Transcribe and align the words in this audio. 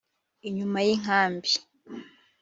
inyuma 0.47 0.77
y’inkambi 0.85 1.51